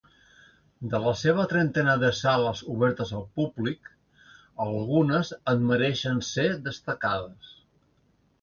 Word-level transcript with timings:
De 0.93 0.99
la 1.01 1.11
seva 1.23 1.43
trentena 1.51 1.93
de 2.03 2.09
sales 2.19 2.63
obertes 2.75 3.11
al 3.19 3.27
públic, 3.41 3.91
algunes 4.67 5.31
en 5.55 5.63
mereixen 5.73 6.27
ser 6.33 6.49
destacades. 6.71 7.55